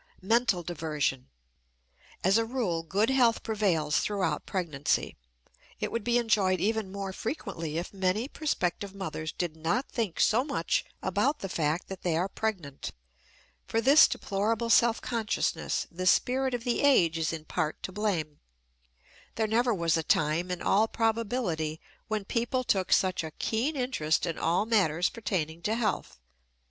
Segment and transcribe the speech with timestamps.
[0.23, 1.29] MENTAL DIVERSION.
[2.23, 5.15] As a rule good health prevails throughout pregnancy;
[5.79, 10.43] it would be enjoyed even more frequently if many prospective mothers did not think so
[10.43, 12.93] much about the fact that they are pregnant.
[13.67, 18.39] For this deplorable self consciousness the spirit of the age is in part to blame;
[19.35, 24.25] there never was a time, in all probability, when people took such a keen interest
[24.25, 26.17] in all matters pertaining to health.